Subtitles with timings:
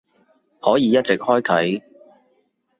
[0.59, 1.83] 可以一直開啟